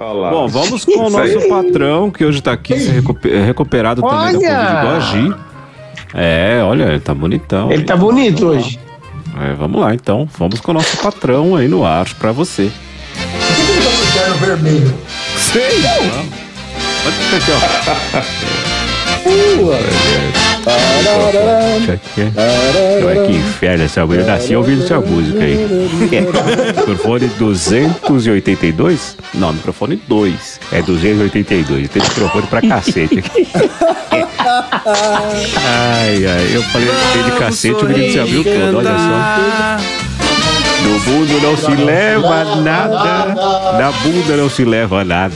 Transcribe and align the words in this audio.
Olá. 0.00 0.30
Bom, 0.30 0.48
vamos 0.48 0.86
com 0.86 0.98
o 0.98 1.18
aí. 1.18 1.34
nosso 1.34 1.46
patrão, 1.46 2.10
que 2.10 2.24
hoje 2.24 2.40
tá 2.40 2.52
aqui 2.52 2.72
recuperado 3.44 4.00
também 4.00 4.16
da 4.32 4.38
Olha! 4.38 4.56
Covid 4.56 4.78
igual 4.78 4.96
a 4.96 5.00
Gi. 5.00 5.34
É, 6.14 6.62
olha, 6.64 6.84
ele 6.84 7.00
tá 7.00 7.12
bonitão. 7.12 7.70
Ele 7.70 7.84
tá 7.84 7.94
bonito 7.96 8.46
hoje. 8.46 8.80
É, 9.38 9.52
vamos 9.52 9.78
lá, 9.78 9.94
então. 9.94 10.26
Vamos 10.38 10.58
com 10.58 10.70
o 10.70 10.74
nosso 10.74 10.96
patrão 10.96 11.54
aí 11.54 11.68
no 11.68 11.84
ar 11.84 12.08
pra 12.14 12.32
você. 12.32 12.70
Por 13.14 13.54
que 13.54 13.72
ele 13.72 13.82
tá 13.82 13.90
terno 14.18 14.36
vermelho? 14.36 14.94
Sei! 15.36 15.82
Pode 17.02 17.16
ficar 17.16 17.36
aqui, 17.36 17.52
ó. 17.52 18.20
Deixa 19.80 20.16
aqui. 20.16 20.39
Olha 23.04 23.26
que 23.26 23.32
inferno 23.32 23.84
essa 23.84 24.04
mulher. 24.06 24.22
Eu 24.22 24.26
nasci 24.26 24.54
ouvindo 24.56 24.84
essa 24.84 25.00
música 25.00 25.42
aí. 25.42 25.56
microfone 26.76 27.28
282? 27.38 29.16
Não, 29.34 29.52
microfone 29.52 29.96
2. 30.06 30.60
É 30.72 30.82
282. 30.82 31.88
Tem 31.88 32.02
microfone 32.02 32.46
pra 32.46 32.60
cacete 32.60 33.18
aqui. 33.18 33.48
Ai, 34.42 36.26
ai. 36.26 36.50
Eu 36.54 36.62
falei 36.64 36.88
de 37.24 37.30
cacete, 37.38 37.84
o 37.84 37.88
menino 37.88 38.12
se 38.12 38.18
abriu 38.18 38.42
todo. 38.42 38.78
Olha 38.78 38.90
só. 38.90 40.00
No 40.82 40.98
mundo 40.98 41.40
não 41.42 41.56
se 41.56 41.70
leva 41.82 42.56
nada. 42.56 43.34
Na 43.78 43.92
bunda 44.02 44.36
não 44.36 44.50
se 44.50 44.64
leva 44.64 45.04
nada. 45.04 45.34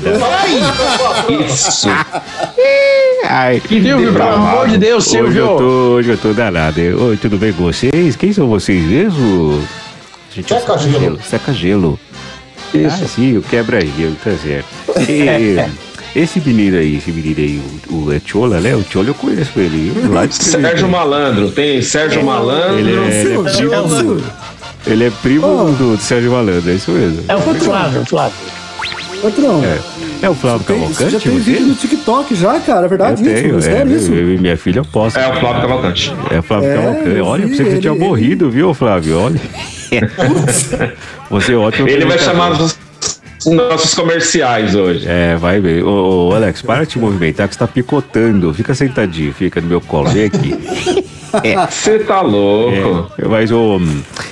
Isso. 1.28 1.88
Ai, 3.28 3.60
Silvio, 3.66 4.12
pelo 4.12 4.22
amor 4.22 4.68
de 4.68 4.78
Deus, 4.78 5.06
Hoje 5.08 5.16
eu 5.18 5.24
Silvio. 5.26 5.46
tô, 5.56 5.64
hoje 5.96 6.10
eu 6.10 6.18
tô 6.18 6.32
danado. 6.32 6.80
Oi, 6.80 7.16
tudo 7.16 7.38
bem 7.38 7.52
com 7.52 7.64
vocês? 7.64 8.16
Quem 8.16 8.32
são 8.32 8.46
vocês 8.48 8.82
mesmo? 8.84 9.62
Gente, 10.34 10.48
Seca 10.48 10.60
seca 10.60 10.78
gelo. 10.78 11.00
gelo. 11.00 11.18
Seca 11.22 11.52
gelo. 11.52 12.00
Isso. 12.74 13.04
Ah, 13.04 13.08
sim, 13.08 13.36
o 13.38 13.42
quebra-gelo, 13.42 14.16
tá 14.22 14.32
certo. 14.32 14.66
E, 15.08 15.56
esse 16.18 16.40
menino 16.40 16.76
aí, 16.76 16.96
esse 16.96 17.10
menino 17.12 17.38
aí, 17.38 17.62
o, 17.88 17.94
o 18.06 18.12
é 18.12 18.20
Chola, 18.24 18.60
né? 18.60 18.74
O 18.74 18.82
Chola 18.82 19.08
eu 19.08 19.14
conheço 19.14 19.52
ele. 19.58 19.92
Lá 20.08 20.26
de 20.26 20.34
Sérgio 20.34 20.88
Malandro. 20.88 21.50
Tem 21.52 21.80
Sérgio 21.80 22.24
Malandro. 22.24 22.78
Ele 22.78 22.92
é, 22.96 23.22
ele 23.22 23.34
é 23.34 23.50
primo, 23.50 24.22
ele 24.86 25.04
é 25.04 25.10
primo 25.22 25.46
do, 25.72 25.96
do 25.96 26.02
Sérgio 26.02 26.32
Malandro, 26.32 26.68
é 26.70 26.74
isso 26.74 26.90
mesmo. 26.90 27.24
É 27.28 27.36
o 27.36 27.40
Flávio, 27.40 28.02
o 28.02 28.06
Flávio. 28.06 28.36
Patrão, 29.30 29.62
É, 29.64 30.26
é 30.26 30.30
o 30.30 30.34
Flávio 30.34 30.66
tem, 30.66 30.78
você 30.80 31.04
já 31.10 31.18
Cavalcante, 31.18 31.28
tem 31.28 31.38
vídeo 31.38 31.66
no 31.66 31.74
TikTok 31.74 32.34
já, 32.34 32.60
cara, 32.60 32.82
é 32.82 32.84
Eu 32.84 32.88
verdade 32.88 33.22
isso? 33.22 33.42
tenho, 33.42 33.54
É 33.54 33.58
é, 33.58 33.60
sério 33.60 33.96
isso? 33.96 34.12
eu 34.12 34.34
e 34.34 34.38
minha 34.38 34.56
filha 34.56 34.82
posso. 34.84 35.18
É 35.18 35.28
o 35.28 35.40
Flávio 35.40 35.62
Cavalcante. 35.62 36.14
É, 36.30 36.42
Flávio 36.42 36.70
É, 36.70 36.74
Cavalcante. 36.76 37.16
eu 37.16 37.24
Olha, 37.26 37.46
vi, 37.46 37.56
você 37.56 37.64
que 37.64 37.70
você 37.70 37.78
tinha 37.78 37.92
ele- 37.94 38.04
morrido, 38.04 38.50
viu, 38.50 38.74
Flávio? 38.74 39.18
Olha. 39.18 39.40
você 41.30 41.52
é 41.52 41.56
ótimo. 41.56 41.88
Ele 41.88 42.04
vai 42.04 42.18
chamar 42.18 42.52
os 42.52 42.78
os 43.46 43.52
nossos 43.52 43.92
comerciais 43.94 44.74
hoje. 44.74 45.04
É, 45.06 45.36
vai 45.36 45.60
ver. 45.60 45.84
Ô, 45.84 46.28
ô, 46.30 46.34
Alex, 46.34 46.62
para 46.62 46.84
de 46.84 46.92
te 46.92 46.98
movimentar 46.98 47.46
que 47.46 47.52
você 47.54 47.58
tá 47.58 47.66
picotando. 47.66 48.54
Fica 48.54 48.74
sentadinho, 48.74 49.34
fica 49.34 49.60
no 49.60 49.66
meu 49.66 49.82
colo. 49.82 50.08
Vem 50.08 50.24
aqui. 50.24 50.54
Você 51.70 51.98
tá 52.00 52.20
louco. 52.20 53.12
É, 53.18 53.26
mas, 53.26 53.50
ô, 53.50 53.80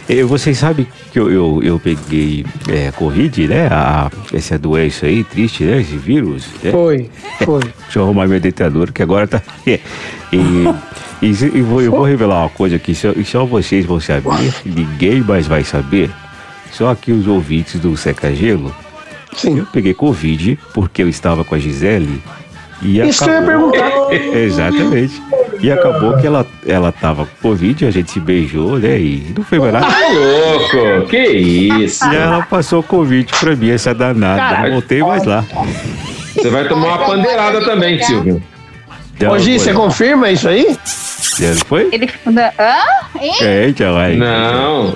eh, 0.08 0.22
vocês 0.22 0.58
sabem 0.58 0.86
que 1.12 1.18
eu, 1.18 1.30
eu, 1.30 1.60
eu 1.62 1.78
peguei 1.78 2.44
é, 2.68 2.90
Covid, 2.92 3.48
né? 3.48 3.68
A, 3.70 4.10
essa 4.32 4.58
doença 4.58 5.06
aí, 5.06 5.24
triste, 5.24 5.64
né? 5.64 5.80
Esse 5.80 5.96
vírus. 5.96 6.46
Né? 6.62 6.70
Foi, 6.70 7.10
foi. 7.44 7.62
Deixa 7.84 7.98
eu 7.98 8.04
arrumar 8.04 8.26
meu 8.26 8.40
deitador, 8.40 8.92
que 8.92 9.02
agora 9.02 9.26
tá. 9.26 9.42
E, 10.34 11.26
e, 11.26 11.28
e 11.28 11.60
vou, 11.60 11.82
eu 11.82 11.90
vou 11.90 12.04
revelar 12.04 12.40
uma 12.40 12.48
coisa 12.48 12.78
que 12.78 12.94
só, 12.94 13.08
só 13.22 13.44
vocês 13.44 13.84
vão 13.84 14.00
saber, 14.00 14.30
ninguém 14.64 15.20
mais 15.20 15.46
vai 15.46 15.62
saber. 15.62 16.10
Só 16.72 16.90
aqui 16.90 17.12
os 17.12 17.26
ouvintes 17.26 17.78
do 17.78 17.94
Seca 17.98 18.34
Gelo. 18.34 18.74
Sim. 19.34 19.58
Eu 19.58 19.66
peguei 19.66 19.92
Covid 19.92 20.58
porque 20.72 21.02
eu 21.02 21.08
estava 21.08 21.44
com 21.44 21.54
a 21.54 21.58
Gisele 21.58 22.22
e 22.80 22.98
Isso 23.00 23.24
que 23.24 23.30
eu 23.30 23.34
ia 23.34 23.40
acabou... 23.40 23.70
perguntar. 23.70 24.14
Exatamente. 24.36 25.22
E 25.62 25.70
acabou 25.70 26.16
que 26.16 26.26
ela, 26.26 26.44
ela 26.66 26.90
tava 26.90 27.24
com 27.24 27.50
Covid, 27.50 27.86
a 27.86 27.90
gente 27.90 28.10
se 28.10 28.18
beijou, 28.18 28.78
né? 28.78 28.98
E 28.98 29.32
não 29.36 29.44
foi 29.44 29.60
mais 29.60 29.72
nada. 29.72 29.86
Tá 29.86 29.98
louco. 30.08 31.08
Que 31.08 31.24
isso. 31.24 32.04
E 32.04 32.16
ela 32.16 32.42
passou 32.42 32.82
Covid 32.82 33.32
pra 33.38 33.54
mim, 33.54 33.70
essa 33.70 33.94
danada. 33.94 34.62
Não 34.62 34.72
voltei 34.72 35.02
mais 35.02 35.24
lá. 35.24 35.44
Você 36.34 36.50
vai 36.50 36.66
tomar 36.66 36.88
uma 36.88 36.98
pandeirada 37.06 37.64
também, 37.64 38.02
Silvio. 38.02 38.42
Ô, 39.30 39.38
Gi, 39.38 39.58
você 39.58 39.72
confirma 39.72 40.30
isso 40.30 40.48
aí? 40.48 40.76
Foi? 41.66 41.88
Ele 41.92 42.08
funda. 42.08 42.52
Hã? 42.58 43.20
Hein? 43.20 43.34
É, 43.40 43.68
então, 43.68 43.96
aí. 43.96 44.16
Não. 44.16 44.88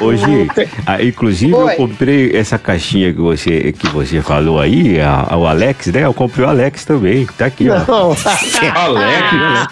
O, 0.00 0.04
hoje, 0.04 0.48
ah, 0.86 1.02
inclusive, 1.02 1.54
Oi. 1.54 1.72
eu 1.72 1.76
comprei 1.76 2.36
essa 2.36 2.58
caixinha 2.58 3.12
que 3.12 3.20
você, 3.20 3.72
que 3.72 3.88
você 3.88 4.20
falou 4.22 4.60
aí, 4.60 5.00
a, 5.00 5.36
o 5.36 5.46
Alex, 5.46 5.88
né? 5.88 6.04
Eu 6.04 6.14
comprei 6.14 6.44
o 6.44 6.48
Alex 6.48 6.84
também. 6.84 7.26
Tá 7.38 7.46
aqui, 7.46 7.68
ó. 7.68 7.76
Alex. 8.74 9.68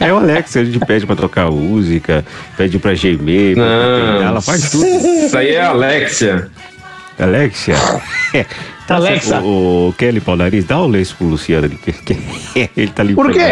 É 0.00 0.12
o 0.12 0.16
Alex, 0.16 0.56
a 0.56 0.64
gente 0.64 0.80
pede 0.80 1.06
pra 1.06 1.14
tocar 1.14 1.48
música, 1.50 2.24
pede 2.56 2.78
pra 2.78 2.92
gemer, 2.94 3.54
pra 3.54 3.64
Não. 3.64 4.22
ela 4.22 4.40
faz 4.40 4.70
tudo. 4.70 4.84
Isso 4.84 5.38
aí 5.38 5.54
é 5.54 5.60
a 5.60 5.68
Alexia. 5.70 6.50
Alexia. 7.18 7.74
É, 8.34 8.44
tá 8.86 8.96
Alexa. 8.96 9.28
certo. 9.30 9.44
O, 9.46 9.88
o 9.88 9.92
Kelly 9.94 10.20
Paulariz, 10.20 10.64
dá 10.64 10.80
um 10.82 10.86
lenço 10.86 11.14
pro 11.16 11.26
Luciano 11.26 11.66
ali, 11.66 11.76
que, 11.76 11.92
que 11.92 12.70
ele 12.76 12.90
tá 12.90 13.02
limpando. 13.02 13.26
Por 13.26 13.32
quê? 13.34 13.50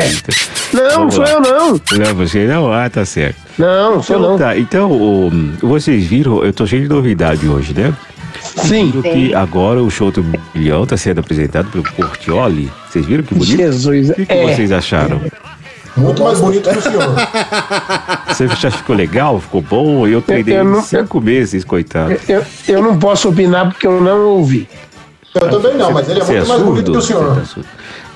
Não, 0.73 0.91
Vamos 1.09 1.15
sou 1.15 1.25
lá. 1.25 1.31
eu 1.31 1.41
não. 1.41 1.81
Não 1.93 2.05
é 2.07 2.13
você 2.13 2.47
não? 2.47 2.73
Ah, 2.73 2.89
tá 2.89 3.05
certo. 3.05 3.37
Não, 3.59 4.03
sou 4.03 4.17
Então, 4.19 4.31
não. 4.31 4.39
tá, 4.39 4.57
então 4.57 4.91
o- 4.93 5.31
vocês 5.61 6.05
viram, 6.07 6.43
eu 6.45 6.53
tô 6.53 6.67
cheio 6.67 6.83
de 6.83 6.89
novidade 6.89 7.47
hoje, 7.49 7.75
né? 7.75 7.93
Sim. 8.43 8.91
Viram 8.91 9.03
que 9.03 9.35
agora 9.35 9.83
o 9.83 9.91
show 9.91 10.11
do 10.11 10.25
Milhão 10.55 10.87
tá 10.87 10.97
sendo 10.97 11.21
apresentado 11.21 11.69
pelo 11.71 11.85
Portioli. 11.85 12.71
Vocês 12.89 13.05
viram 13.05 13.23
que 13.23 13.35
bonito? 13.35 13.57
Jesus. 13.57 14.11
O 14.11 14.15
que, 14.15 14.27
que 14.27 14.33
É. 14.33 14.43
vocês 14.55 14.73
acharam? 14.73 15.21
Muito 16.01 16.25
mais 16.25 16.41
bonito 16.41 16.69
que 16.71 16.79
o 16.79 16.83
senhor. 16.83 17.03
Você 18.29 18.49
já 18.49 18.71
ficou 18.71 18.97
legal? 18.97 19.39
Ficou 19.39 19.61
bom? 19.61 20.07
Eu 20.07 20.23
treinei 20.23 20.59
eu 20.59 20.65
não- 20.65 20.83
cinco 20.83 21.21
meses, 21.21 21.63
coitado. 21.65 22.17
Eu, 22.29 22.45
eu 22.67 22.83
não 22.83 22.99
posso 22.99 23.29
opinar 23.29 23.69
porque 23.69 23.87
eu 23.87 24.01
não 24.01 24.27
ouvi. 24.29 24.67
Eu 25.35 25.49
também 25.49 25.75
não, 25.77 25.93
mas 25.93 26.09
ele 26.09 26.21
é 26.21 26.25
Você 26.25 26.33
muito 26.37 26.49
mais 26.49 26.63
bonito 26.63 26.93
que 26.93 26.99
o 26.99 27.03
senhor. 27.03 27.37
tá? 27.37 27.63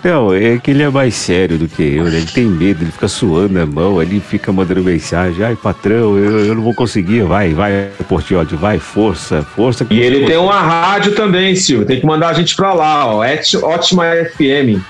Não, 0.02 0.34
é 0.34 0.58
que 0.58 0.70
ele 0.70 0.82
é 0.82 0.90
mais 0.90 1.14
sério 1.14 1.56
do 1.56 1.66
que 1.66 1.82
eu, 1.82 2.04
né? 2.04 2.16
Ele 2.18 2.26
tem 2.26 2.44
medo, 2.44 2.82
ele 2.84 2.90
fica 2.90 3.08
suando 3.08 3.58
a 3.58 3.64
mão, 3.64 4.02
ele 4.02 4.20
fica 4.20 4.52
mandando 4.52 4.82
mensagem. 4.82 5.42
Ai, 5.42 5.56
patrão, 5.56 6.18
eu, 6.18 6.44
eu 6.44 6.54
não 6.54 6.62
vou 6.62 6.74
conseguir. 6.74 7.22
Vai, 7.22 7.54
vai, 7.54 7.88
Portioli, 8.06 8.54
vai, 8.54 8.78
força, 8.78 9.42
força. 9.42 9.86
E 9.88 10.00
ele 10.00 10.26
tem 10.26 10.36
uma 10.36 10.60
rádio 10.60 11.14
também, 11.14 11.54
Silvio. 11.56 11.86
Tem 11.86 12.00
que 12.00 12.06
mandar 12.06 12.28
a 12.28 12.32
gente 12.34 12.54
pra 12.54 12.74
lá, 12.74 13.06
ó. 13.06 13.24
Ótima 13.62 14.04
FM. 14.36 14.82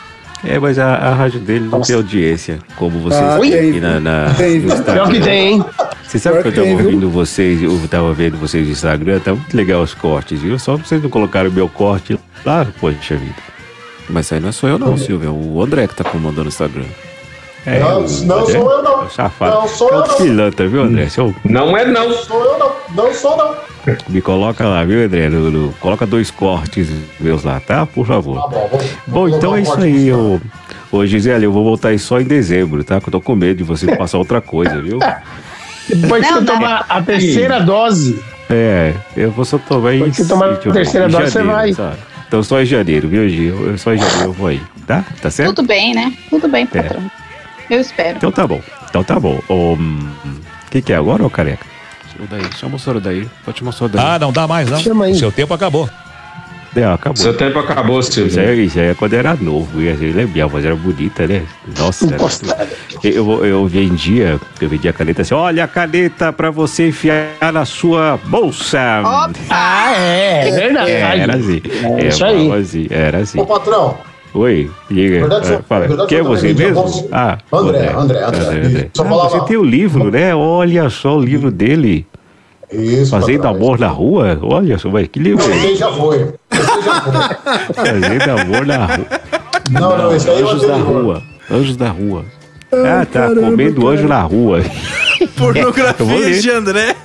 É, 0.46 0.58
mas 0.58 0.78
a, 0.78 0.94
a 0.94 1.14
rádio 1.14 1.40
dele 1.40 1.66
não 1.70 1.80
tem 1.80 1.96
audiência, 1.96 2.58
como 2.76 2.98
vocês 3.00 3.20
Ah, 3.22 3.38
têm 3.40 3.54
aqui 3.70 3.80
na, 3.80 3.98
na, 4.00 4.34
Tem. 4.34 4.58
no 4.58 4.66
Pior 4.66 4.78
Instagram. 4.78 5.08
que 5.10 5.20
tem, 5.20 5.52
hein? 5.54 5.64
Você 6.02 6.18
sabe 6.18 6.36
que 6.36 6.42
Pior 6.42 6.50
eu 6.50 6.54
tava 6.54 6.66
tem, 6.66 6.76
viu? 6.76 6.84
ouvindo 6.86 7.10
vocês, 7.10 7.62
eu 7.62 7.80
tava 7.90 8.12
vendo 8.12 8.36
vocês 8.36 8.66
no 8.66 8.72
Instagram, 8.72 9.18
tá 9.20 9.32
muito 9.34 9.56
legal 9.56 9.82
os 9.82 9.94
cortes, 9.94 10.40
viu? 10.40 10.58
Só 10.58 10.76
vocês 10.76 11.02
não 11.02 11.08
colocaram 11.08 11.48
o 11.48 11.52
meu 11.52 11.68
corte 11.68 12.18
lá, 12.44 12.66
poxa 12.80 13.16
vida. 13.16 13.34
Mas 14.08 14.30
aí 14.32 14.38
não 14.40 14.50
é 14.50 14.52
só 14.52 14.68
eu 14.68 14.78
não, 14.78 14.98
Silvio, 14.98 15.28
é 15.28 15.30
o 15.32 15.62
André 15.62 15.86
que 15.86 15.94
tá 15.94 16.04
comandando 16.04 16.44
o 16.44 16.48
Instagram. 16.48 16.84
É, 17.66 17.78
Não, 17.80 18.00
não 18.02 18.38
André 18.40 18.52
sou 18.58 18.70
eu, 18.72 18.82
não. 18.82 19.04
é 19.04 19.08
Safado. 19.08 19.54
Não 19.56 19.68
sou 19.68 19.88
é 19.90 19.92
eu, 19.94 19.98
o 20.02 20.06
não. 20.08 20.16
pilantra, 20.16 20.68
viu, 20.68 20.82
André? 20.82 21.08
Seu, 21.08 21.34
Não 21.44 21.76
é 21.76 21.84
não. 21.86 22.12
Sou 22.12 22.42
eu 22.44 22.58
não. 22.58 22.72
Não 22.94 23.14
sou 23.14 23.36
não. 23.36 23.54
me 24.08 24.20
coloca 24.20 24.66
lá, 24.68 24.84
viu, 24.84 25.04
André? 25.04 25.28
No- 25.28 25.50
no- 25.50 25.72
coloca 25.80 26.04
dois 26.06 26.30
cortes 26.30 26.88
meus 27.18 27.42
lá, 27.44 27.60
tá? 27.60 27.86
Por 27.86 28.06
favor. 28.06 28.40
Tá 28.42 28.48
bom, 28.48 28.68
vou, 28.70 28.78
Bom, 28.78 28.84
vou 29.06 29.28
então 29.28 29.56
é 29.56 29.62
isso 29.62 29.80
aí. 29.80 30.08
Eu... 30.08 30.40
Ô, 30.92 31.04
Gisele, 31.06 31.44
eu 31.46 31.52
vou 31.52 31.64
voltar 31.64 31.88
aí 31.88 31.98
só 31.98 32.20
em 32.20 32.24
dezembro, 32.24 32.84
tá? 32.84 33.00
Que 33.00 33.08
eu 33.08 33.12
tô 33.12 33.20
com 33.20 33.34
medo 33.34 33.56
de 33.58 33.64
você 33.64 33.96
passar 33.96 34.18
outra 34.18 34.40
coisa, 34.40 34.80
viu? 34.80 34.98
Depois 35.88 36.24
que 36.24 36.30
Não, 36.32 36.38
você 36.40 36.44
não. 36.46 36.54
tomar 36.54 36.86
a 36.88 37.02
terceira 37.02 37.60
dose, 37.60 38.18
É, 38.48 38.94
eu 39.16 39.30
vou 39.30 39.44
só 39.44 39.58
tomar 39.58 39.92
em. 39.94 39.98
Depois 39.98 40.16
que 40.16 40.24
tomar 40.24 40.46
a 40.46 40.52
eu 40.52 40.72
terceira 40.72 41.08
dose, 41.08 41.24
você 41.24 41.38
janeiro, 41.38 41.56
vai. 41.56 41.72
sabe? 41.72 41.96
Então 42.28 42.42
só 42.42 42.60
em 42.60 42.64
janeiro, 42.66 43.08
viu, 43.08 43.28
Gi? 43.28 43.46
Eu, 43.46 43.70
eu 43.72 43.78
só 43.78 43.92
em 43.92 43.98
janeiro 43.98 44.24
eu 44.24 44.32
vou 44.32 44.46
aí, 44.48 44.60
tá? 44.86 45.04
Tá 45.20 45.30
certo? 45.30 45.54
Tudo 45.54 45.66
bem, 45.68 45.94
né? 45.94 46.12
Tudo 46.30 46.48
bem, 46.48 46.64
patrão. 46.66 47.02
Eu 47.70 47.80
espero. 47.80 48.16
Então 48.16 48.30
tá 48.32 48.46
bom. 48.46 48.60
Então 48.88 49.02
tá 49.04 49.18
bom. 49.18 49.40
O 49.48 49.76
que, 50.70 50.82
que 50.82 50.92
é 50.92 50.96
agora, 50.96 51.24
ô 51.24 51.30
careca? 51.30 51.64
O 52.18 52.26
daí, 52.30 52.42
chama 52.56 52.76
o 52.76 52.78
senhor 52.78 53.00
daí. 53.00 53.28
Pode 53.44 53.58
chamar 53.58 53.70
o 53.70 53.72
senhor 53.72 53.88
daí. 53.90 54.04
Ah, 54.04 54.18
não 54.18 54.32
dá 54.32 54.46
mais, 54.46 54.68
não. 54.70 54.78
Chama 54.78 55.06
aí. 55.06 55.14
Seu 55.16 55.32
tempo 55.32 55.52
acabou. 55.52 55.88
É, 56.76 56.84
acabou. 56.84 57.16
Seu 57.16 57.36
tempo 57.36 57.56
acabou, 57.60 58.00
Isso 58.00 58.12
Silvio. 58.12 58.40
aí, 58.40 58.64
isso 58.64 58.78
aí 58.80 58.86
é 58.86 58.94
quando 58.94 59.12
era 59.14 59.34
novo, 59.36 59.80
e 59.80 59.88
assim, 59.88 60.10
lembra, 60.10 60.42
a 60.42 60.46
voz 60.48 60.64
era 60.64 60.74
bonita, 60.74 61.24
né? 61.24 61.44
Nossa, 61.78 62.04
era- 62.04 62.16
encostada. 62.16 62.68
eu, 63.04 63.44
eu 63.44 63.64
vendia, 63.68 64.40
eu 64.60 64.68
vendia 64.68 64.90
a 64.90 64.92
caneta 64.92 65.22
assim, 65.22 65.34
olha 65.34 65.62
a 65.62 65.68
caneta 65.68 66.32
pra 66.32 66.50
você 66.50 66.88
enfiar 66.88 67.52
na 67.52 67.64
sua 67.64 68.18
bolsa. 68.24 69.02
Opa! 69.04 69.30
Ah, 69.50 69.92
é, 69.96 70.48
é 70.48 70.50
verdade. 70.50 70.90
É, 70.90 71.18
era 71.18 71.36
assim. 71.36 71.62
É 71.96 72.06
isso 72.08 72.24
aí. 72.24 72.52
assim, 72.52 72.86
era 72.90 73.18
assim. 73.18 73.40
Ô, 73.40 73.46
patrão. 73.46 73.96
Oi, 74.34 74.68
diga. 74.90 75.20
Verdade, 75.20 75.54
Ah, 75.54 75.60
fala. 75.68 75.86
verdade, 75.86 76.08
Quem 76.08 76.18
é 76.18 76.22
você 76.22 76.52
mesmo? 76.52 76.82
posso- 76.82 77.08
Ah, 77.12 77.38
André, 77.52 77.92
André, 77.96 78.22
André. 78.24 78.90
Só 78.92 79.02
Ah, 79.04 79.06
falava- 79.08 79.28
você 79.30 79.40
tem 79.46 79.56
o 79.56 79.62
livro, 79.62 80.10
né? 80.10 80.34
Olha 80.34 80.90
só 80.90 81.16
o 81.16 81.20
livro 81.20 81.50
dele. 81.52 82.04
Isso. 82.72 83.10
Fazendo 83.12 83.46
amor 83.46 83.78
na 83.78 83.86
rua? 83.86 84.36
Olha 84.42 84.76
só, 84.78 84.88
mas 84.90 85.06
que 85.06 85.20
livro 85.20 85.44
é 85.48 85.56
esse? 85.56 85.66
Esse 85.66 85.76
já 85.76 85.92
foi. 85.92 86.34
Esse 86.50 86.82
já 86.84 87.00
foi. 87.02 87.74
Fazendo 87.74 88.30
amor 88.40 88.66
na 88.66 88.86
rua. 88.86 89.06
Não, 89.70 89.98
não, 89.98 90.16
esse 90.16 90.28
aí 90.28 90.40
é 90.40 90.42
Anjos 90.42 90.66
da 90.66 90.76
rua. 90.76 91.22
Anjos 91.50 91.76
da 91.76 91.88
rua. 91.90 92.24
Ah, 92.72 93.06
tá. 93.06 93.20
caramba, 93.28 93.40
comendo 93.42 93.86
anjo 93.88 94.08
na 94.08 94.20
rua. 94.22 94.58
Eu 94.58 94.64
vou 95.36 95.52
Pornografia 95.52 96.06
ler. 96.18 96.40
de 96.40 96.50
André. 96.50 96.96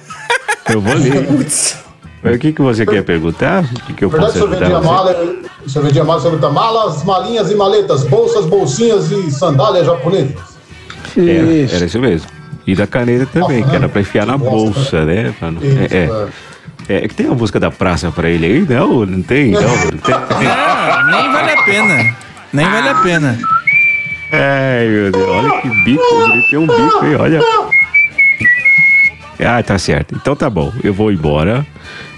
Eu 0.68 0.82
vou 0.82 0.96
ler. 0.96 1.28
Mas 2.22 2.36
o 2.36 2.40
que, 2.40 2.52
que 2.52 2.62
você 2.62 2.86
quer 2.86 3.04
perguntar? 3.04 3.64
O 3.64 3.86
que, 3.86 3.94
que 3.94 4.06
eu 4.06 4.10
verdade, 4.10 4.34
posso 4.34 4.46
o 4.46 4.50
senhor 4.50 4.60
vendia 4.60 4.78
ajudar 4.78 4.80
você? 4.82 4.94
mala, 4.94 5.36
senhor 5.68 5.86
vendia 5.86 6.04
mala, 6.04 6.20
senhor 6.22 6.34
vendia 6.34 6.50
malas, 6.50 7.04
malinhas 7.04 7.52
e 7.52 7.56
maletas, 7.56 8.04
bolsas, 8.04 8.46
bolsinhas 8.46 9.12
e 9.12 9.32
sandálias 9.32 9.86
japonesas. 9.86 10.36
Era, 11.18 11.26
Isso. 11.26 11.76
era 11.76 11.86
isso 11.86 12.00
mesmo. 12.00 12.28
E 12.68 12.76
da 12.76 12.86
caneta 12.86 13.26
também, 13.26 13.64
que 13.64 13.76
era 13.76 13.90
pra 13.90 14.02
enfiar 14.02 14.26
na 14.28 14.38
bolsa, 14.38 15.06
né? 15.06 15.34
Isso, 15.34 15.96
É, 15.96 15.98
é. 15.98 16.30
É 16.92 17.08
que 17.08 17.14
tem 17.14 17.28
a 17.28 17.36
música 17.36 17.60
da 17.60 17.70
praça 17.70 18.12
pra 18.12 18.28
ele 18.30 18.46
aí? 18.48 18.66
Não, 18.68 19.06
não 19.06 19.22
tem, 19.22 19.52
não. 19.52 19.62
não 19.62 19.68
tem. 19.68 20.16
Não, 20.40 21.12
nem 21.12 21.32
vale 21.32 21.52
a 21.52 21.64
pena. 21.64 22.18
Nem 22.52 22.66
vale 22.66 22.90
a 22.90 22.96
pena. 22.96 23.40
Ai, 24.32 24.88
meu 24.88 25.12
Deus, 25.12 25.30
olha 25.30 25.62
que 25.62 25.70
bico, 25.84 26.04
ele 26.34 26.42
tem 26.50 26.60
um 26.60 26.66
bico 26.68 27.00
aí, 27.04 27.16
olha. 27.16 27.40
Ah, 29.40 29.62
tá 29.64 29.78
certo. 29.78 30.16
Então 30.16 30.36
tá 30.36 30.50
bom, 30.50 30.74
eu 30.84 30.94
vou 30.94 31.12
embora. 31.12 31.66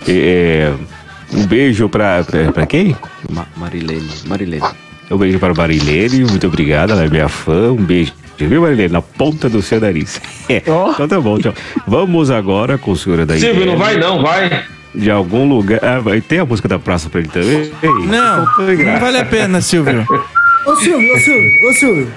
É, 0.07 0.71
um 1.33 1.45
beijo 1.45 1.87
pra, 1.89 2.23
pra, 2.23 2.51
pra 2.51 2.65
quem? 2.65 2.95
Ma- 3.29 3.45
Marilene. 3.55 4.09
Marilene. 4.27 4.63
Um 5.09 5.17
beijo 5.17 5.39
para 5.39 5.53
Marilene, 5.53 6.23
muito 6.25 6.47
obrigado, 6.47 6.91
ela 6.91 7.03
é 7.05 7.09
minha 7.09 7.27
fã. 7.29 7.71
Um 7.71 7.75
beijo. 7.83 8.13
Viu, 8.37 8.61
Marilene? 8.61 8.91
Na 8.93 9.01
ponta 9.01 9.47
do 9.49 9.61
seu 9.61 9.79
nariz. 9.79 10.19
É, 10.49 10.63
Ó. 10.67 10.91
Então 10.91 11.07
tá 11.07 11.19
bom, 11.21 11.37
tchau. 11.37 11.53
Vamos 11.87 12.31
agora 12.31 12.77
com 12.77 12.91
o 12.91 12.97
senhor 12.97 13.25
da 13.25 13.37
Silvio, 13.37 13.65
não 13.65 13.77
vai 13.77 13.97
não, 13.97 14.21
vai. 14.21 14.63
De 14.95 15.09
algum 15.11 15.47
lugar. 15.47 15.79
Ah, 15.83 15.99
vai- 15.99 16.19
tem 16.21 16.39
a 16.39 16.45
música 16.45 16.67
da 16.67 16.79
praça 16.79 17.09
pra 17.09 17.19
ele 17.21 17.29
também? 17.29 17.71
Ei, 17.83 17.89
Não, 18.07 18.45
não 18.45 18.99
vale 18.99 19.17
a 19.19 19.25
pena, 19.25 19.61
Silvio. 19.61 20.05
Ô 20.65 20.75
Silvio, 20.75 21.15
ô 21.15 21.19
Silvio, 21.19 21.69
ô 21.69 21.73
Silvio. 21.73 22.07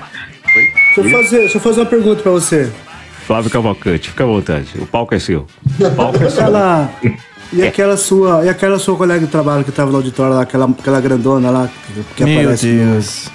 Deixa 0.97 1.01
eu, 1.01 1.11
fazer, 1.23 1.39
deixa 1.39 1.57
eu 1.57 1.61
fazer 1.63 1.81
uma 1.81 1.87
pergunta 1.87 2.23
pra 2.23 2.31
você. 2.33 2.71
Flávio 3.27 3.51
Cavalcante, 3.51 4.11
fica 4.11 4.23
à 4.23 4.27
vontade. 4.27 4.69
O 4.79 4.87
palco 4.87 5.15
é 5.15 5.19
seu. 5.19 5.47
O 5.81 5.91
palco 5.93 6.23
é 6.23 6.29
seu. 6.29 6.43
Aquela. 6.43 6.91
E 7.53 7.63
É. 7.63 7.69
aquela 7.69 7.97
sua. 7.97 8.45
E 8.45 8.49
aquela 8.49 8.79
sua 8.79 8.97
colega 8.97 9.25
de 9.27 9.31
trabalho 9.31 9.65
que 9.65 9.71
tava 9.73 9.91
no 9.91 9.97
auditório 9.99 10.35
lá, 10.35 10.43
aquela, 10.43 10.65
aquela 10.67 11.01
grandona 11.01 11.51
lá, 11.51 11.69
que, 11.87 12.03
que 12.17 12.25
Meu 12.25 12.41
aparece 12.41 12.67
Deus. 12.67 13.29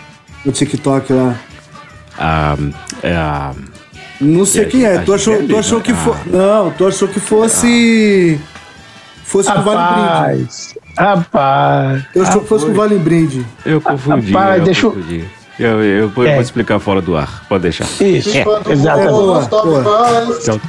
no 0.46 0.52
TikTok 0.52 1.14
lá. 1.14 1.36
Ah, 2.18 2.58
é 3.02 3.16
a. 3.16 3.54
Não 4.20 4.46
sei 4.46 4.66
quem 4.66 4.84
é. 4.86 4.98
Tu 5.00 5.14
achou, 5.14 5.42
tu 5.48 5.58
achou 5.58 5.80
que 5.80 5.92
ah. 5.92 5.96
fosse. 5.96 6.20
Não, 6.30 6.72
tu 6.72 6.88
achou 6.88 7.08
que 7.08 7.20
fosse. 7.20 8.40
Fosse 9.24 9.52
pro 9.52 9.62
Vale 9.62 9.78
Brinde. 9.78 10.08
Rapaz, 10.10 10.76
rapaz. 10.98 12.04
Eu 12.16 12.24
achou 12.24 12.42
que 12.42 12.48
fosse 12.48 12.66
pro 12.66 12.74
Vale 12.74 12.98
Brinde. 12.98 13.46
Eu 13.66 13.80
confundi. 13.80 14.32
Rapaz, 14.34 14.58
eu 14.60 14.66
deixa 14.66 14.86
eu- 14.88 14.92
confundi. 14.92 15.24
Eu, 15.60 15.84
eu, 15.84 16.10
vou, 16.10 16.24
eu 16.24 16.30
É. 16.30 16.34
vou 16.36 16.42
explicar 16.42 16.80
fora 16.80 17.02
do 17.02 17.16
ar. 17.18 17.44
Pode 17.50 17.64
deixar. 17.64 17.84
Isso, 18.02 18.30
o 18.30 18.72
exatamente. 18.72 19.10
Boa, 19.12 19.42
boa. 19.82 20.38
Então, 20.42 20.60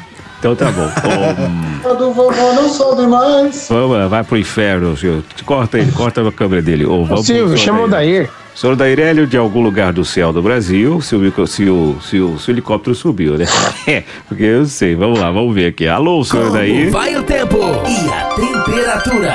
então 0.40 0.56
tá 0.56 0.72
bom. 0.72 0.90
Quando 1.82 2.08
o 2.08 2.14
vovô 2.14 2.52
não 2.54 2.68
sobe 2.70 3.06
mais. 3.06 3.68
vamos 3.68 3.96
lá, 3.96 4.08
vai 4.08 4.24
pro 4.24 4.38
inferno, 4.38 4.96
senhor. 4.96 5.22
Corta 5.44 5.78
ele, 5.78 5.92
corta 5.92 6.26
a 6.26 6.32
câmera 6.32 6.62
dele. 6.62 6.86
Ô, 6.86 7.04
vamos 7.04 7.26
Silvio, 7.26 7.56
chama 7.58 7.82
o. 7.82 7.88
Dair. 7.88 8.30
Senhor 8.54 8.74
Dairélio, 8.74 9.26
de 9.26 9.36
algum 9.36 9.62
lugar 9.62 9.92
do 9.92 10.04
céu 10.04 10.32
do 10.32 10.42
Brasil, 10.42 11.00
se 11.00 11.14
o, 11.14 11.46
se 11.46 11.68
o, 11.68 11.96
se 12.00 12.18
o, 12.20 12.38
se 12.38 12.50
o 12.50 12.52
helicóptero 12.52 12.94
subiu, 12.94 13.36
né? 13.36 13.44
É, 13.86 14.02
porque 14.28 14.42
eu 14.42 14.64
sei. 14.66 14.94
Vamos 14.94 15.18
lá, 15.18 15.30
vamos 15.30 15.54
ver 15.54 15.66
aqui. 15.66 15.86
Alô, 15.86 16.24
senhor 16.24 16.50
Dair. 16.50 16.90
Vai 16.90 17.16
o 17.16 17.22
tempo 17.22 17.58
e 17.86 18.08
a 18.08 18.24
temperatura. 18.34 19.34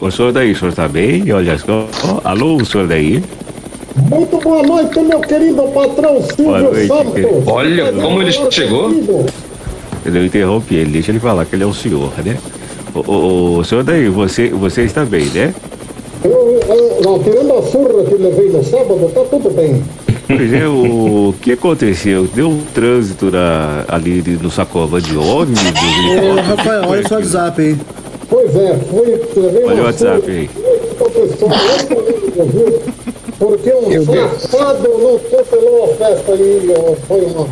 O 0.00 0.10
senhor 0.10 0.32
Dair, 0.32 0.54
o 0.54 0.58
senhor 0.58 0.74
tá 0.74 0.88
bem? 0.88 1.30
Olha 1.32 1.58
só. 1.58 1.88
Alô, 2.24 2.64
senhor 2.64 2.86
Dair. 2.86 3.22
Muito 3.96 4.38
boa 4.38 4.62
noite, 4.62 4.98
meu 5.00 5.20
querido 5.20 5.62
patrão 5.68 6.20
Silvio 6.22 6.44
Boa 6.44 6.60
noite, 6.60 6.86
Santos. 6.88 7.12
querido. 7.14 7.42
Olha 7.46 7.92
como 7.92 8.22
ele 8.22 8.32
chegou. 8.50 8.90
Eu 10.04 10.26
interrompi 10.26 10.74
ele, 10.76 10.90
deixa 10.90 11.12
ele 11.12 11.20
falar 11.20 11.44
que 11.44 11.54
ele 11.54 11.62
é 11.62 11.66
o 11.66 11.72
senhor, 11.72 12.10
né? 12.24 12.36
O, 12.94 12.98
o, 13.10 13.58
o 13.58 13.64
senhor 13.64 13.84
Dair, 13.84 14.10
você, 14.10 14.48
você 14.48 14.82
está 14.82 15.04
bem, 15.04 15.26
né? 15.26 15.54
Eu, 16.24 16.60
eu, 16.68 17.00
não, 17.02 17.18
tirando 17.22 17.52
a 17.54 17.62
surra 17.62 18.04
que 18.04 18.14
levei 18.14 18.50
no 18.50 18.64
sábado, 18.64 19.10
tá 19.14 19.20
tudo 19.30 19.50
bem. 19.50 19.82
Pois 20.26 20.52
é, 20.52 20.66
o 20.66 21.34
que 21.40 21.52
aconteceu? 21.52 22.26
Deu 22.34 22.48
um 22.48 22.62
trânsito 22.74 23.30
na, 23.30 23.84
ali 23.88 24.22
no 24.40 24.50
Sacova 24.50 25.00
de 25.00 25.16
ônibus? 25.16 25.60
Ô, 25.62 26.40
Rafael, 26.40 26.84
olha 26.88 27.08
só 27.08 27.16
o 27.16 27.18
WhatsApp 27.18 27.60
aí. 27.62 27.76
Pois 28.28 28.56
é, 28.56 28.76
fui, 28.90 29.20
levei 29.36 29.64
Olha 29.64 29.82
o 29.82 29.84
WhatsApp 29.84 30.30
aí. 30.30 30.48
com 30.98 31.04
a 31.04 31.10
pessoa 31.10 31.50
lá, 31.52 32.44
viu? 32.46 32.73
Porque 33.44 33.70
um 33.74 34.04
safado 34.40 34.88
não 34.88 35.18
cancelou 35.18 35.84
a 35.84 35.88
festa 35.88 36.32
aí, 36.32 36.66
foi 37.06 37.20
uma... 37.26 37.46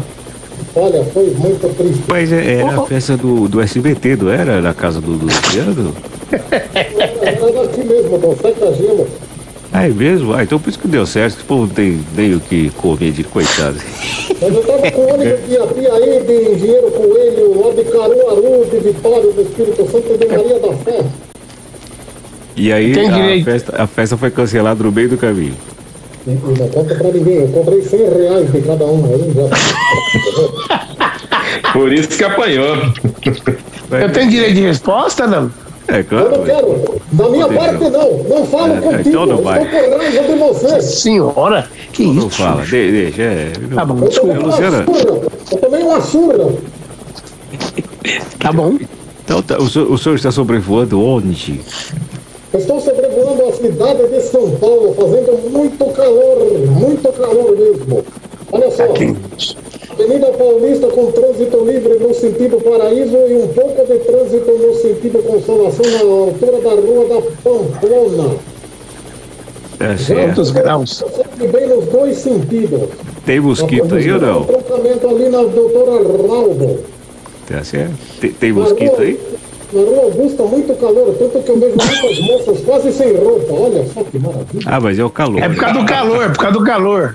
Olha, 0.75 1.05
foi 1.05 1.31
muito 1.37 1.77
triste. 1.77 2.03
Mas 2.09 2.33
é- 2.33 2.61
era 2.61 2.81
a 2.81 2.87
festa 2.87 3.15
do, 3.15 3.47
do 3.47 3.61
SBT, 3.61 4.17
não 4.17 4.31
era? 4.31 4.63
Na 4.63 4.73
casa 4.73 5.03
do, 5.03 5.11
Luciano? 5.11 5.95
Era 6.33 7.63
aqui 7.63 7.85
mesmo, 7.85 8.17
do 8.17 8.35
Seta 8.41 8.73
Gelo. 8.73 9.07
Ah, 9.71 9.87
é 9.87 9.91
mesmo? 9.91 10.33
Ah, 10.33 10.43
então 10.43 10.59
por 10.59 10.71
isso 10.71 10.79
que 10.79 10.89
deu 10.89 11.05
certo, 11.05 11.37
que 11.37 11.43
o 11.43 11.47
povo 11.47 11.75
tem 11.75 12.01
meio 12.17 12.41
que 12.41 12.71
comer 12.71 13.13
de 13.13 13.23
coitado. 13.25 13.77
Mas 14.41 14.55
eu 14.55 14.63
tava 14.63 14.91
com 14.93 15.01
o 15.03 15.13
ônibus 15.13 15.47
de 15.47 15.59
Apiaí, 15.59 16.21
de 16.27 16.53
Engenheiro 16.53 16.91
Coelho, 16.91 17.67
lá 17.67 17.75
de 17.75 17.85
Caruaru, 17.85 18.65
de 18.71 18.79
Vitória, 18.79 19.31
do 19.31 19.43
Espírito 19.43 19.91
Santo 19.91 20.15
e 20.15 20.17
de 20.17 20.27
Maria 20.27 20.59
da 20.59 20.73
Fé. 20.73 21.05
E 22.57 22.73
aí 22.73 22.93
a 23.41 23.45
festa, 23.45 23.83
a 23.83 23.87
festa 23.87 24.17
foi 24.17 24.31
cancelada 24.31 24.83
no 24.85 24.91
meio 24.93 25.11
do 25.11 25.19
caminho. 25.19 25.55
Não 26.27 26.69
conta 26.69 26.95
pra 26.95 27.11
ninguém, 27.11 27.35
eu 27.43 27.49
cobrei 27.49 27.83
100 27.83 27.99
reais 28.11 28.53
de 28.53 28.61
cada 28.63 28.85
um 28.87 29.05
aí 29.07 29.33
já. 29.35 30.83
Por 31.73 31.93
isso 31.93 32.09
que 32.09 32.25
apanhou. 32.25 32.77
Eu 33.91 34.13
tenho 34.13 34.31
direito 34.31 34.55
de 34.55 34.61
resposta, 34.63 35.27
não? 35.27 35.51
É, 35.89 35.99
Eu 36.01 36.05
claro. 36.05 36.31
não 36.39 36.45
quero. 36.45 37.01
Da 37.13 37.29
minha 37.29 37.47
Poder 37.47 37.59
parte 37.59 37.79
não. 37.85 37.91
não. 37.91 38.25
Não 38.39 38.47
falo 38.47 38.73
É, 38.75 38.81
contigo. 38.81 39.09
então 39.09 39.27
não 39.27 39.37
eu 39.39 39.43
vai. 39.43 39.63
Estou 39.65 39.81
com 39.91 39.99
raiva 39.99 40.23
de 40.23 40.39
você. 40.39 40.81
Senhora, 40.83 41.71
que 41.93 42.07
Não 42.07 42.29
isso? 42.29 42.31
fala, 42.31 42.63
de- 42.65 42.71
deixa. 42.93 43.23
É, 43.23 43.53
Tá 43.75 43.85
bom, 43.85 43.99
Eu 44.05 44.09
desculpa. 44.09 44.39
Luciana. 44.47 44.85
Eu 45.51 45.59
tomei 45.59 45.83
uma 45.83 46.01
surra. 46.01 46.53
Tá 48.39 48.53
bom. 48.53 48.79
Então, 49.25 49.43
tá, 49.43 49.59
o, 49.59 49.69
senhor, 49.69 49.91
o 49.91 49.99
senhor 49.99 50.15
está 50.15 50.31
sobrevoando 50.31 51.03
onde? 51.05 51.61
Estou 52.55 52.81
sobrevoando 52.81 53.49
a 53.49 53.53
cidade 53.53 54.09
de 54.09 54.21
São 54.21 54.51
Paulo, 54.53 54.95
fazendo 54.95 55.51
muito 55.51 55.87
calor, 55.93 56.37
muito 56.69 57.13
calor 57.13 57.57
mesmo. 57.57 58.05
Olha 58.53 58.71
só, 58.71 58.85
Avenida 59.93 60.27
Paulista 60.33 60.89
com 60.89 61.13
trânsito 61.13 61.65
livre 61.65 61.99
no 61.99 62.15
sentido 62.15 62.61
Paraíso 62.63 63.17
e 63.17 63.37
um 63.37 63.49
pouco 63.49 63.87
de 63.87 63.99
trânsito 64.01 64.53
no 64.53 64.75
sentido 64.75 65.23
Consolação 65.23 65.85
na 65.91 66.01
altura 66.01 66.61
da 66.61 66.71
Rua 66.71 67.09
da 67.09 67.23
Pamplona. 67.43 68.37
É 69.81 69.97
certo. 69.97 70.23
Quantos 70.23 70.51
graus? 70.51 71.05
Bem 71.37 71.69
nos 71.69 71.87
dois 71.87 72.19
sentidos. 72.19 72.89
Tem 73.25 73.41
mosquito 73.41 73.95
aí 73.95 74.13
ou 74.13 74.21
não? 74.21 74.45
Trocamento 74.45 75.09
ali 75.09 75.29
na 75.29 75.43
Doutora 75.43 75.93
Arnaldo. 75.93 76.81
Tá 77.49 77.65
certo. 77.65 77.95
Tem, 78.21 78.33
tem 78.33 78.53
mosquito 78.53 79.01
aí? 79.01 79.19
Na 79.73 79.81
Rua 79.81 80.03
Augusta, 80.03 80.43
muito 80.43 80.75
calor, 80.79 81.15
tanto 81.19 81.43
que 81.43 81.51
eu 81.51 81.59
vejo 81.59 81.77
muitas 81.77 82.21
moças 82.21 82.61
quase 82.65 82.93
sem 82.93 83.17
roupa. 83.17 83.53
Olha 83.55 83.85
só 83.93 84.03
que 84.05 84.19
maravilha. 84.19 84.63
Ah, 84.67 84.81
mas 84.81 84.99
é 84.99 85.05
o 85.05 85.11
calor. 85.11 85.43
É 85.43 85.49
por 85.49 85.57
causa 85.57 85.81
do 85.81 85.87
calor, 85.87 86.23
é 86.25 86.29
por 86.29 86.39
causa 86.39 86.59
do 86.59 86.65
calor. 86.65 87.15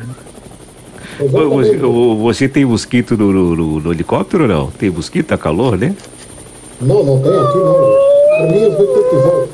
Você, 1.19 1.77
você 1.77 2.47
tem 2.49 2.65
mosquito 2.65 3.17
no, 3.17 3.31
no- 3.31 3.55
no- 3.55 3.79
no 3.79 3.91
helicóptero 3.93 4.43
ou 4.43 4.49
não? 4.49 4.67
Tem 4.71 4.89
mosquito? 4.89 5.27
Tá 5.27 5.37
calor, 5.37 5.77
né? 5.77 5.95
Não, 6.81 7.03
não 7.03 7.19
tem 7.19 7.31
aqui 7.31 7.57
não. 7.57 8.39
Arminhas 8.39 8.73
do 8.77 8.87
que 8.87 9.09
quiser. 9.09 9.47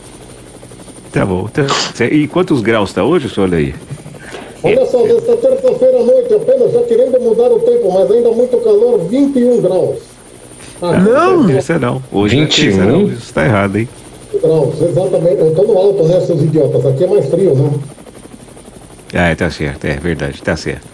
Tá 1.11 1.25
bom. 1.25 1.47
Tá- 1.47 2.05
E 2.05 2.27
quantos 2.27 2.61
graus 2.61 2.91
tá 2.93 3.03
hoje, 3.03 3.29
senhor 3.29 3.53
aí? 3.53 3.73
Olha 4.63 4.85
só, 4.85 5.03
desta 5.03 5.35
terça-feira 5.37 5.99
à 5.99 6.03
noite, 6.03 6.33
apenas 6.33 6.71
já 6.71 6.81
querendo 6.83 7.19
mudar 7.21 7.49
o 7.51 7.59
tempo, 7.59 7.91
mas 7.93 8.09
ainda 8.11 8.31
muito 8.31 8.57
calor, 8.57 8.99
21 9.09 9.61
graus. 9.61 9.97
Ah, 10.83 10.99
Não. 10.99 11.47
Terça 11.47 11.79
não. 11.79 12.01
Hoje 12.11 12.35
não 12.35 12.43
é 12.43 12.47
terça 12.47 12.61
21? 12.63 12.85
não. 12.85 13.03
Isso 13.07 13.33
tá 13.33 13.45
errado, 13.45 13.77
hein? 13.77 13.87
21 14.33 14.41
graus, 14.49 14.81
exatamente. 14.81 15.39
Eu 15.41 15.55
tô 15.55 15.63
no 15.63 15.77
alto, 15.77 16.03
né, 16.03 16.19
seus 16.21 16.41
idiotas? 16.41 16.85
Aqui 16.85 17.03
é 17.03 17.07
mais 17.07 17.25
frio, 17.29 17.55
né? 17.55 17.71
Ah, 19.13 19.35
tá 19.35 19.49
certo. 19.49 19.85
É 19.85 19.95
verdade, 19.95 20.41
tá 20.41 20.55
certo. 20.55 20.91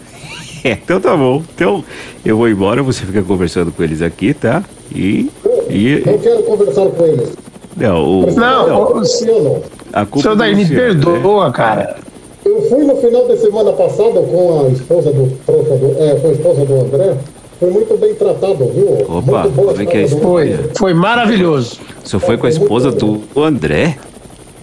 É, 0.62 0.72
então 0.72 1.00
tá 1.00 1.16
bom. 1.16 1.42
Então 1.54 1.82
eu 2.22 2.36
vou 2.36 2.46
embora, 2.46 2.82
você 2.82 3.06
fica 3.06 3.22
conversando 3.22 3.72
com 3.72 3.82
eles 3.82 4.02
aqui, 4.02 4.34
tá? 4.34 4.62
E. 4.94 5.30
e 5.70 6.02
Não 6.04 6.18
quero 6.18 6.42
conversar 6.42 6.84
com 6.88 7.02
eles. 7.06 7.30
não, 7.78 8.04
o, 8.04 8.30
Não, 8.30 8.78
ô, 8.78 8.98
Luciano, 8.98 9.62
a 9.90 10.04
culpa 10.04 10.20
Seu 10.22 10.32
é 10.32 10.36
Daí, 10.36 10.54
me 10.54 10.64
né? 10.66 10.76
perdoa, 10.76 11.50
cara. 11.50 11.96
eu 12.44 12.60
fui 12.68 12.84
no 12.84 12.94
final 12.96 13.26
de 13.26 13.38
semana 13.38 13.72
passada 13.72 14.20
com 14.20 14.66
a 14.66 14.68
esposa 14.68 15.10
do 15.12 15.32
trouxa 15.46 15.76
do. 15.78 15.96
É, 15.98 16.14
com 16.16 16.28
a 16.28 16.32
esposa 16.32 16.64
do 16.66 16.74
André. 16.74 17.14
Foi 17.60 17.70
muito 17.70 17.96
bem 17.98 18.14
tratado, 18.14 18.72
viu? 18.72 19.02
Opa, 19.02 19.42
muito 19.42 19.50
boa 19.50 19.68
como 19.72 19.82
é 19.82 19.86
que 19.86 19.96
é 19.98 20.02
isso? 20.04 20.18
Foi, 20.18 20.58
foi 20.78 20.94
maravilhoso. 20.94 21.78
O 22.02 22.08
senhor 22.08 22.20
foi 22.20 22.38
com 22.38 22.46
a 22.46 22.48
esposa 22.48 22.90
do 22.90 23.22
André? 23.36 23.98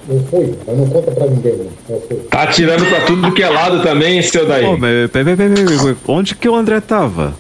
Não 0.10 0.24
fui, 0.24 0.56
mas 0.66 0.78
não 0.78 0.88
conta 0.88 1.12
pra 1.12 1.28
ninguém, 1.28 1.58
não. 1.58 1.96
Não. 1.96 2.20
Tá 2.30 2.44
atirando 2.44 2.86
pra 2.86 3.02
tudo 3.02 3.32
que 3.34 3.44
é 3.44 3.50
lado 3.50 3.84
também, 3.84 4.22
seu 4.24 4.48
daí. 4.48 4.66
Pô, 4.66 4.72
mas 4.78 5.12
peraí, 5.12 5.36
peraí, 5.36 5.36
peraí, 5.36 5.78
peraí, 5.78 5.96
onde 6.08 6.34
que 6.34 6.50
o 6.50 6.56
André 6.56 6.82
tava? 6.82 7.36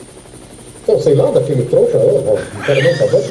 Então, 0.83 1.01
sei 1.01 1.15
lá, 1.15 1.31
daquele 1.31 1.63
trouxa, 1.63 1.97
eu, 1.97 2.23
não 2.23 2.63
quero 2.63 2.81
nem 2.81 2.95
saber. 2.95 3.23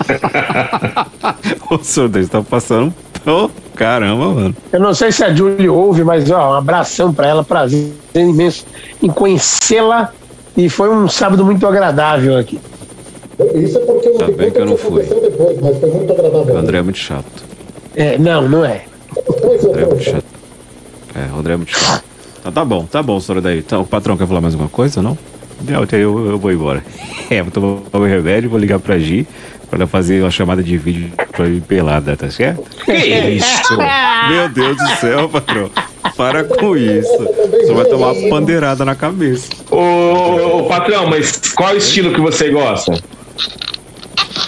O 1.70 1.78
senhor 1.82 2.08
daí 2.08 2.26
tá 2.26 2.42
passando. 2.42 2.94
Ô, 3.26 3.50
caramba, 3.74 4.28
mano. 4.28 4.56
Eu 4.72 4.80
não 4.80 4.94
sei 4.94 5.10
se 5.10 5.24
a 5.24 5.34
Julie 5.34 5.68
ouve, 5.68 6.04
mas 6.04 6.30
ó, 6.30 6.50
um 6.50 6.54
abração 6.54 7.12
pra 7.12 7.28
ela, 7.28 7.44
prazer 7.44 7.92
imenso 8.14 8.64
em 9.02 9.08
conhecê-la. 9.08 10.12
E 10.56 10.68
foi 10.68 10.88
um 10.88 11.08
sábado 11.08 11.44
muito 11.44 11.66
agradável 11.66 12.36
aqui. 12.38 12.58
Isso 13.54 13.78
é 13.78 13.80
porque 13.82 14.08
eu 14.08 14.18
não 14.18 14.26
me 14.26 14.32
bem 14.34 14.50
que 14.50 14.58
eu 14.58 14.62
o 14.62 14.66
não 14.66 14.76
fui. 14.76 15.02
depois, 15.02 15.60
mas 15.60 15.78
foi 15.78 15.90
muito 15.90 16.12
agradável. 16.12 16.54
O 16.54 16.58
André 16.58 16.78
é 16.78 16.82
muito 16.82 16.98
chato. 16.98 17.44
É, 17.94 18.16
não, 18.16 18.48
não 18.48 18.64
é. 18.64 18.84
Pois 19.14 19.62
O 19.64 19.68
André 19.70 19.82
é 19.82 19.86
muito 19.86 20.00
é, 20.00 20.12
chato. 20.12 20.24
É, 21.14 21.34
o 21.34 21.38
André 21.38 21.52
é 21.52 21.56
muito 21.56 21.78
chato. 21.78 22.04
Tá, 22.42 22.52
tá 22.52 22.64
bom, 22.64 22.84
tá 22.86 23.02
bom, 23.02 23.20
senhora 23.20 23.42
daí. 23.42 23.58
Então, 23.58 23.82
o 23.82 23.86
patrão 23.86 24.16
quer 24.16 24.26
falar 24.26 24.40
mais 24.40 24.54
alguma 24.54 24.70
coisa, 24.70 25.02
não? 25.02 25.18
Não, 25.62 25.82
então 25.82 25.98
eu, 25.98 26.30
eu 26.30 26.38
vou 26.38 26.52
embora. 26.52 26.82
É, 27.28 27.42
vou 27.42 27.50
tomar 27.50 27.82
meu 27.92 28.04
remédio, 28.04 28.48
vou 28.48 28.56
ligar 28.56 28.78
pra 28.78 28.96
Gi 29.00 29.26
pra 29.68 29.80
ela 29.80 29.86
fazer 29.88 30.22
uma 30.22 30.30
chamada 30.30 30.62
de 30.62 30.78
vídeo 30.78 31.10
pra 31.32 31.44
mim 31.46 31.58
pelada, 31.58 32.16
tá 32.16 32.30
certo? 32.30 32.62
Que 32.84 32.92
isso? 32.92 33.76
Meu 34.30 34.48
Deus 34.48 34.76
do 34.76 34.88
céu, 35.00 35.28
patrão. 35.28 35.68
Para 36.16 36.44
com 36.44 36.76
isso. 36.76 37.10
Você 37.18 37.72
vai 37.74 37.84
tomar 37.84 38.12
uma 38.12 38.28
pandeirada 38.30 38.84
na 38.84 38.94
cabeça. 38.94 39.48
Ô, 39.70 39.76
ô, 39.76 40.58
ô, 40.58 40.62
patrão, 40.64 41.06
mas 41.08 41.38
qual 41.54 41.76
estilo 41.76 42.14
que 42.14 42.20
você 42.20 42.48
gosta? 42.50 42.98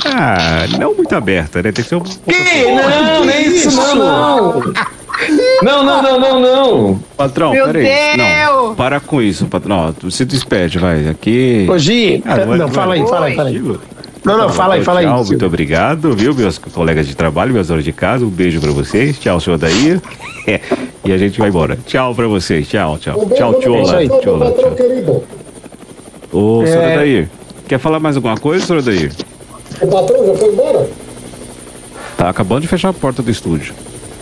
Ah, 0.04 0.66
não 0.78 0.94
muito 0.94 1.14
aberta, 1.14 1.58
né? 1.62 1.70
Tem 1.72 1.82
que 1.84 1.88
ser 1.88 1.96
um 1.96 2.00
pouco. 2.00 2.18
Que? 2.26 2.64
Não, 2.64 3.25
nem 3.25 3.48
isso, 3.48 3.70
não, 3.76 3.94
não. 3.94 4.72
Não, 5.62 5.82
não, 5.84 6.02
não, 6.02 6.20
não, 6.20 6.40
não. 6.40 6.98
Patrão, 7.16 7.52
Meu 7.52 7.66
peraí. 7.66 8.16
Não, 8.16 8.75
para 8.75 9.00
com 9.00 9.20
isso, 9.20 9.46
patrão. 9.46 9.94
Não, 10.02 10.10
se 10.10 10.25
despede, 10.25 10.78
vai. 10.78 11.08
Aqui. 11.08 11.66
Ô, 11.68 11.76
Gi, 11.76 12.22
Ah, 12.25 12.37
não, 12.46 12.54
é- 12.64 12.68
fala 12.68 12.94
aí, 12.94 13.02
é 13.02 13.06
fala 13.06 13.26
aí, 13.26 13.34
fala 13.37 13.48
aí. 13.48 13.62
Não, 14.25 14.37
não, 14.37 14.48
fala 14.50 14.75
aí, 14.75 14.84
fala 14.84 15.00
aí. 15.00 15.06
Tchau, 15.06 15.25
muito 15.25 15.46
obrigado, 15.46 16.12
viu, 16.14 16.34
meus 16.34 16.58
colegas 16.58 17.06
de 17.06 17.14
trabalho, 17.14 17.52
meus 17.52 17.68
donos 17.68 17.84
de 17.84 17.92
casa. 17.92 18.25
Um 18.25 18.28
beijo 18.30 18.60
pra 18.60 18.70
vocês. 18.72 19.18
Tchau, 19.18 19.40
senhor 19.40 19.58
daí. 19.58 20.00
e 21.04 21.12
a 21.12 21.18
gente 21.18 21.38
vai 21.38 21.48
embora. 21.48 21.78
Tchau 21.87 22.14
pra 22.14 22.26
vocês. 22.26 22.68
Tchau, 22.68 22.98
tchau. 22.98 23.20
Um 23.22 23.28
Tchau, 23.30 23.54
Tiola, 23.60 23.92
patrão 23.94 24.75
tchau. 24.75 25.25
Ô, 26.32 26.64
senhor 26.66 26.82
É. 26.82 26.96
daí. 26.96 27.28
Quer 27.66 27.78
falar 27.78 28.00
mais 28.00 28.16
alguma 28.16 28.37
coisa, 28.37 28.64
senhor 28.64 28.82
daí? 28.82 29.10
O 29.80 29.87
patrão 29.87 30.26
já 30.26 30.34
foi 30.34 30.48
embora? 30.52 30.88
Tá 32.16 32.28
acabando 32.30 32.62
de 32.62 32.68
fechar 32.68 32.88
a 32.88 32.92
porta 32.92 33.22
do 33.22 33.30
estúdio. 33.30 33.75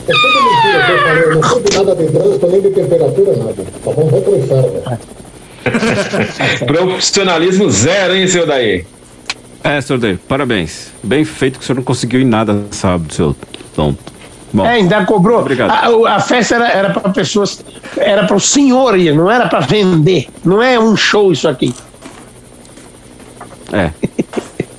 É 0.07 0.13
tudo 0.13 0.45
mentira 0.45 0.87
que 0.87 0.93
eu 0.93 0.99
falei. 0.99 1.23
Eu 1.23 1.35
não 1.35 1.43
soube 1.43 1.75
nada 1.75 1.97
de 1.97 2.07
trânsito, 2.13 2.47
nem 2.47 2.61
de 2.61 2.71
temperatura, 2.71 3.37
nada. 3.37 3.55
Tá 3.85 3.91
bom? 3.93 4.09
Vai 4.09 4.21
pro 4.21 4.37
inferno. 4.37 4.83
Profissionalismo 6.67 7.71
zero, 7.71 8.15
hein, 8.15 8.29
seu 8.29 8.47
daí? 8.47 8.85
É, 9.69 9.81
senhor 9.81 9.99
daí, 9.99 10.17
parabéns. 10.17 10.93
Bem 11.03 11.25
feito 11.25 11.59
que 11.59 11.65
o 11.65 11.67
senhor 11.67 11.77
não 11.77 11.83
conseguiu 11.85 12.21
em 12.21 12.25
nada 12.25 12.65
sábado, 12.71 13.13
seu 13.13 13.37
tonto. 13.75 14.13
Bom, 14.53 14.65
É, 14.65 14.75
ainda 14.75 15.05
cobrou. 15.05 15.41
Obrigado. 15.41 15.71
A, 16.07 16.17
a 16.17 16.21
festa 16.21 16.55
era, 16.55 16.69
era 16.69 16.91
para 16.91 17.11
pessoas, 17.13 17.63
era 17.97 18.25
para 18.27 18.37
o 18.37 18.41
senhor 18.41 18.97
ir, 18.99 19.15
não 19.15 19.31
era 19.31 19.49
para 19.49 19.61
vender. 19.61 20.29
Não 20.45 20.63
é 20.63 20.79
um 20.79 20.97
show 20.97 21.33
isso 21.33 21.49
aqui. 21.49 21.75
é. 23.73 23.91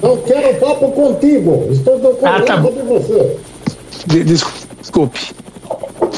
Não 0.01 0.15
quero 0.17 0.55
papo 0.59 0.91
contigo. 0.91 1.67
Estou 1.71 1.99
com 1.99 2.25
Ah, 2.27 2.39
tá 2.41 2.55
de 2.57 2.81
você. 2.83 3.37
De- 4.05 4.23
Desculpe. 4.23 5.19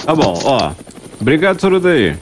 Tá 0.06 0.14
bom, 0.14 0.38
ó. 0.44 0.72
Obrigado, 1.20 1.60
senhor 1.60 1.80
daí. 1.80 2.16